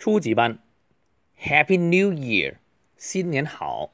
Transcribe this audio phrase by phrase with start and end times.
[0.00, 0.58] 初级班，
[1.40, 2.56] Happy New Year，
[2.96, 3.92] 新年好。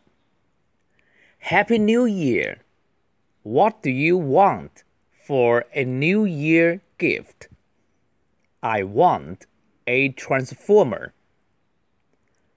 [1.40, 2.58] Happy New Year.
[3.42, 4.84] What do you want
[5.26, 7.48] for a New Year gift?
[8.60, 9.46] I want
[9.86, 11.12] a transformer.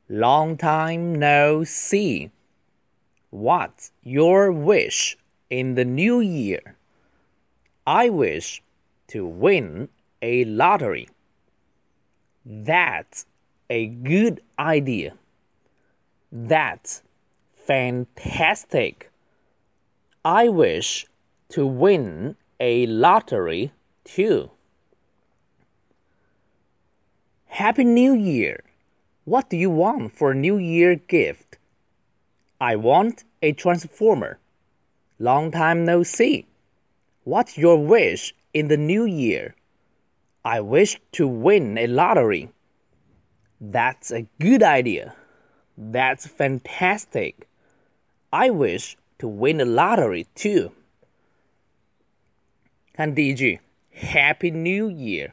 [0.07, 2.29] Long time no see.
[3.31, 5.17] What's your wish
[5.49, 6.75] in the new year?
[7.85, 8.61] I wish
[9.07, 9.89] to win
[10.21, 11.09] a lottery.
[12.45, 13.25] That's
[13.70, 15.14] a good idea.
[16.32, 17.02] That's
[17.54, 19.10] fantastic.
[20.24, 21.06] I wish
[21.50, 23.72] to win a lottery
[24.04, 24.50] too.
[27.46, 28.64] Happy New Year!
[29.24, 31.56] What do you want for a New Year gift?
[32.60, 34.38] I want a transformer.
[35.18, 36.46] Long time no see.
[37.24, 39.54] What's your wish in the new year?
[40.44, 42.50] I wish to win a lottery.
[43.59, 45.15] That's a good idea.
[45.77, 47.47] That's fantastic.
[48.31, 50.71] I wish to win a lottery too.
[52.93, 53.59] 看第一句，
[53.93, 55.31] Happy New Year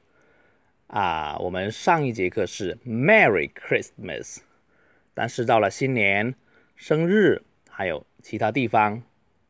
[0.88, 4.38] 啊，我们上一节课是 Merry Christmas，
[5.14, 6.34] 但是到了新年、
[6.76, 9.02] 生日还有其他地方，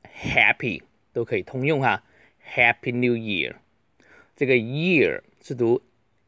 [0.04, 2.02] Happy 都可以通用哈。
[2.54, 3.54] Happy New Year，
[4.36, 5.80] 这个 year 是读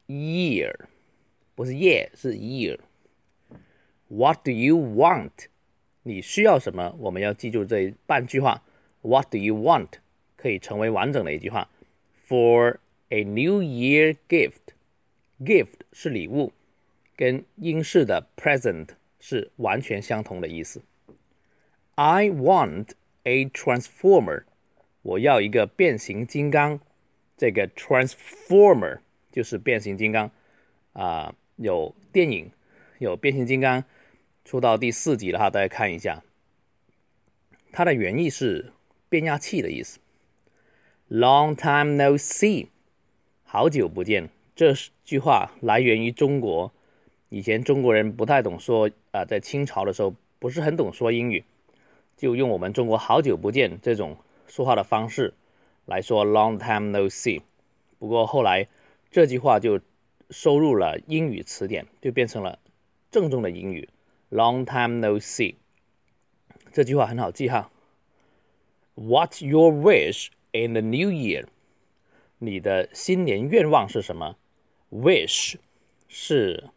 [0.07, 0.73] year，
[1.59, 5.31] 不是 year，是 year。What do you want？
[6.03, 6.95] 你需要什么？
[6.99, 8.63] 我们要记住这半句话。
[9.01, 9.87] What do you want？
[10.35, 11.69] 可以成为完整的一句话。
[12.27, 12.77] For
[13.09, 16.53] a New Year gift，gift 是礼物，
[17.15, 20.81] 跟英式的 present 是完全相同的意思。
[21.95, 22.89] I want
[23.23, 24.43] a transformer。
[25.01, 26.79] 我要一个变形金刚，
[27.37, 28.99] 这个 Transformer
[29.31, 30.31] 就是变形金刚
[30.93, 32.50] 啊， 有电影，
[32.98, 33.84] 有变形金刚
[34.46, 36.22] 出到第四集了哈，大家看一下，
[37.70, 38.72] 它的原意是
[39.10, 40.00] 变压器的意思。
[41.10, 42.68] Long time no see，
[43.44, 44.72] 好久不见，这
[45.04, 46.72] 句话来源于中国，
[47.28, 51.44] 以前中国人不太懂说啊，在清朝的时候不是很懂说英语，
[52.16, 54.16] 就用我们中国好久不见这种。
[54.46, 55.34] 说话的方式
[55.84, 57.42] 来说，long time no see。
[57.98, 58.66] 不过后来
[59.10, 59.80] 这句话就
[60.30, 62.58] 收入了英语词典，就变成了
[63.10, 63.88] 正宗的英语
[64.30, 65.56] ，long time no see。
[66.72, 67.70] 这句话很好记哈。
[68.94, 71.46] What's your wish in the new year？
[72.38, 74.36] 你的新年愿望是什么
[74.90, 75.56] ？Wish
[76.08, 76.70] 是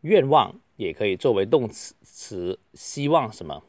[0.00, 3.64] 愿望，也可以作为动词词，希望什么？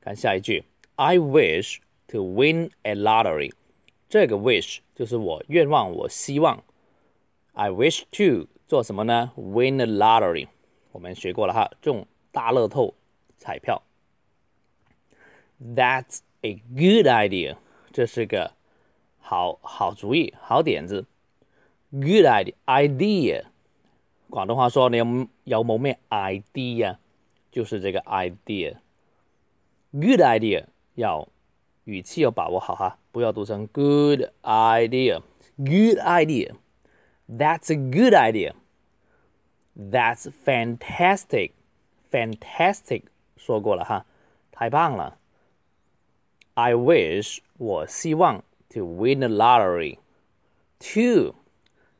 [0.00, 0.64] 看下一句
[0.96, 1.78] ，I wish。
[2.10, 3.50] To win a lottery，
[4.08, 6.62] 这个 wish 就是我愿望，我希望。
[7.58, 10.48] I wish to 做什么呢？Win the lottery，
[10.92, 12.92] 我们学过了哈，中大乐透
[13.38, 13.82] 彩票。
[15.58, 17.56] That's a good idea，
[17.92, 18.52] 这是个
[19.18, 21.06] 好好主意，好点子。
[21.90, 23.44] Good idea，idea，
[24.28, 25.04] 广东话说你有
[25.44, 26.98] 有冇咩 idea？
[27.50, 28.76] 就是这个 idea。
[29.92, 31.26] Good idea 要。
[31.84, 35.22] 语气要把握好哈，不要读成 good idea。
[35.56, 36.56] Good idea.
[37.27, 38.53] That's a good idea.
[39.75, 41.51] That's fantastic.
[42.11, 43.03] Fantastic
[43.37, 44.05] 说过了哈，
[44.51, 45.17] 太棒了。
[46.55, 49.97] I wish 我希望 to win the lottery.
[50.79, 51.35] To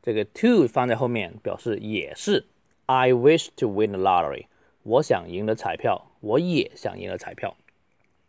[0.02, 2.46] 这个 to 放在后面表示也是。
[2.86, 4.46] I wish to win the lottery.
[4.82, 7.56] 我想赢了彩票，我也想赢了彩票。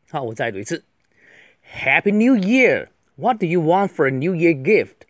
[0.10, 0.86] 好，我再读一次。
[1.66, 2.90] Happy New Year!
[3.16, 5.07] What do you want for a New Year gift?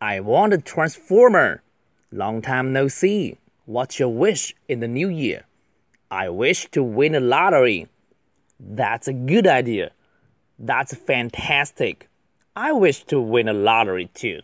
[0.00, 1.60] I want a transformer.
[2.12, 3.38] Long time no see.
[3.64, 5.44] What's your wish in the new year?
[6.08, 7.88] I wish to win a lottery.
[8.60, 9.90] That's a good idea.
[10.56, 12.08] That's fantastic.
[12.54, 14.40] I wish to win a lottery too.